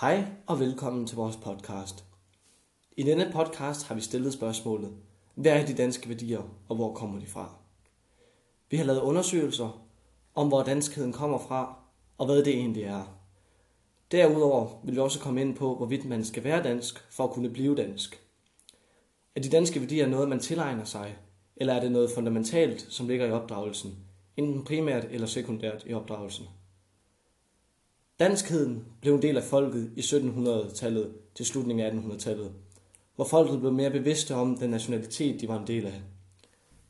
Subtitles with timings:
[0.00, 2.04] Hej og velkommen til vores podcast.
[2.96, 4.92] I denne podcast har vi stillet spørgsmålet,
[5.34, 7.54] hvad er de danske værdier og hvor kommer de fra?
[8.70, 9.86] Vi har lavet undersøgelser
[10.34, 11.78] om, hvor danskheden kommer fra
[12.18, 13.18] og hvad det egentlig er.
[14.12, 17.50] Derudover vil vi også komme ind på, hvorvidt man skal være dansk for at kunne
[17.50, 18.20] blive dansk.
[19.34, 21.18] Er de danske værdier noget, man tilegner sig,
[21.56, 23.98] eller er det noget fundamentalt, som ligger i opdragelsen,
[24.36, 26.46] enten primært eller sekundært i opdragelsen?
[28.20, 32.52] Danskheden blev en del af folket i 1700-tallet til slutningen af 1800-tallet,
[33.16, 36.02] hvor folket blev mere bevidste om den nationalitet, de var en del af.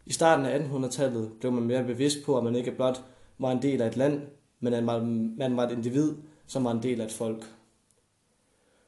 [0.06, 3.04] I starten af 1800-tallet blev man mere bevidst på, at man ikke blot
[3.38, 4.22] var en del af et land,
[4.60, 6.14] men at man var et individ,
[6.46, 7.44] som var en del af et folk.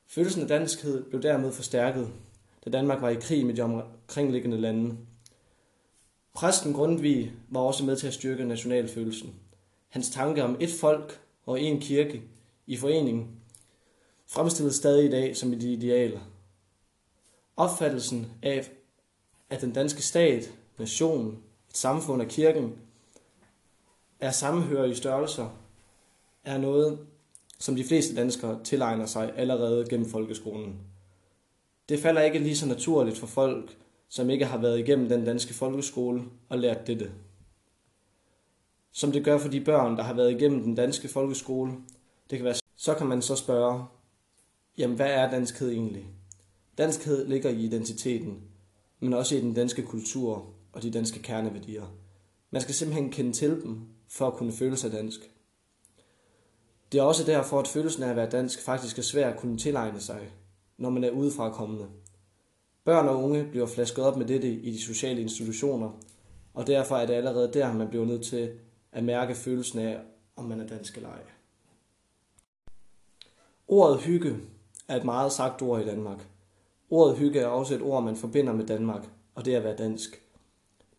[0.06, 2.08] Følelsen af danskhed blev dermed forstærket,
[2.64, 4.96] da Danmark var i krig med de omkringliggende lande.
[6.34, 9.34] Præsten Grundtvig var også med til at styrke nationalfølelsen.
[9.88, 12.22] Hans tanke om et folk og en kirke
[12.66, 13.40] i forening
[14.26, 16.20] fremstilles stadig i dag som et ideal.
[17.56, 18.70] Opfattelsen af,
[19.50, 22.72] at den danske stat, nation, et samfund og kirken
[24.20, 25.48] er sammenhørige størrelser,
[26.44, 26.98] er noget,
[27.58, 30.80] som de fleste danskere tilegner sig allerede gennem folkeskolen.
[31.88, 33.76] Det falder ikke lige så naturligt for folk,
[34.08, 37.12] som ikke har været igennem den danske folkeskole og lært dette.
[38.92, 41.72] Som det gør for de børn, der har været igennem den danske folkeskole.
[42.30, 43.84] Det kan være, så kan man så spørge,
[44.78, 46.06] jamen hvad er danskhed egentlig?
[46.78, 48.42] Danskhed ligger i identiteten,
[49.00, 51.94] men også i den danske kultur og de danske kerneværdier.
[52.50, 55.20] Man skal simpelthen kende til dem, for at kunne føle sig dansk.
[56.92, 59.58] Det er også derfor, at følelsen af at være dansk faktisk er svær at kunne
[59.58, 60.32] tilegne sig,
[60.78, 61.86] når man er udefra kommende.
[62.84, 65.90] Børn og unge bliver flasket op med dette i de sociale institutioner,
[66.54, 68.50] og derfor er det allerede der, man bliver nødt til
[68.92, 70.00] at mærke følelsen af,
[70.36, 71.22] om man er dansk eller ej.
[73.68, 74.36] Ordet hygge
[74.88, 76.28] er et meget sagt ord i Danmark.
[76.90, 79.76] Ordet hygge er også et ord, man forbinder med Danmark, og det er at være
[79.76, 80.22] dansk.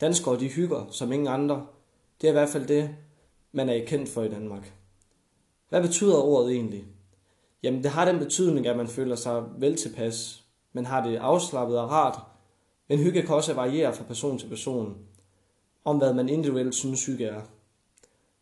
[0.02, 1.68] Danskere de hygger som ingen andre.
[2.22, 2.96] Det er i hvert fald det,
[3.52, 4.74] man er kendt for i Danmark.
[5.70, 6.86] Hvad betyder ordet egentlig?
[7.64, 10.44] Jamen det har den betydning, at man føler sig vel tilpas.
[10.74, 12.20] Man har det afslappet og rart.
[12.88, 14.98] Men hygge kan også variere fra person til person,
[15.86, 17.42] om hvad man individuelt synes hygge er.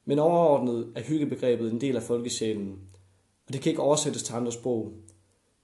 [0.10, 2.80] Men overordnet er hyggebegrebet en del af folkesjælen,
[3.48, 4.94] og det kan ikke oversættes til andre sprog.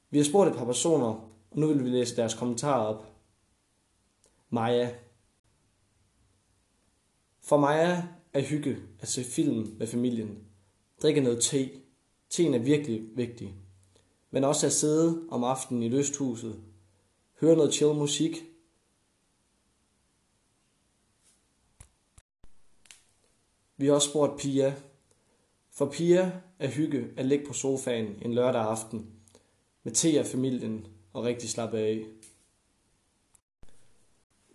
[0.10, 1.08] Vi har spurgt et par personer,
[1.52, 3.06] og nu vil vi læse deres kommentarer op.
[4.50, 4.92] Maja.
[7.42, 10.38] For Maja er hygge at se film med familien,
[11.02, 11.70] drikke noget te.
[12.30, 13.56] Teen er virkelig vigtig.
[14.32, 16.56] Men også at sidde om aftenen i lysthuset,
[17.42, 18.44] høre noget chill musik.
[23.86, 24.76] Vi har også spurgt Pia.
[25.72, 29.08] For Pia er hygge at ligge på sofaen en lørdag aften
[29.84, 32.06] med te af familien og rigtig slappe af.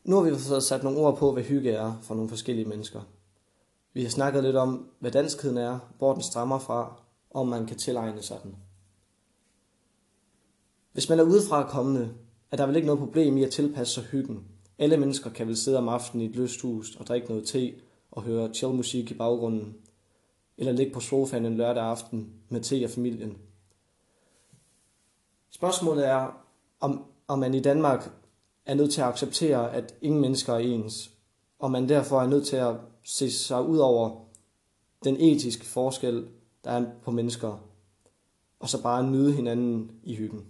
[0.05, 3.01] Nu har vi så sat nogle ord på, hvad hygge er for nogle forskellige mennesker.
[3.93, 7.67] Vi har snakket lidt om, hvad danskheden er, hvor den strammer fra, og om man
[7.67, 8.57] kan tilegne sig den.
[10.93, 12.15] Hvis man er udefra kommende,
[12.51, 14.45] er der vel ikke noget problem i at tilpasse sig hyggen.
[14.79, 17.75] Alle mennesker kan vel sidde om aftenen i et løst hus og drikke noget te
[18.11, 19.77] og høre chillmusik i baggrunden.
[20.59, 23.39] Eller ligge på sofaen en lørdag aften med te og familien.
[25.51, 26.45] Spørgsmålet er,
[26.81, 28.13] om, om man i Danmark
[28.67, 31.11] er nødt til at acceptere, at ingen mennesker er ens,
[31.59, 34.25] og man derfor er nødt til at se sig ud over
[35.05, 36.29] den etiske forskel,
[36.65, 37.59] der er på mennesker,
[38.61, 40.47] og så bare nyde hinanden i hyggen.